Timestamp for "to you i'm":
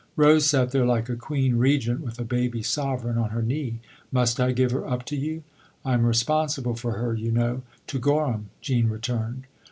5.05-6.07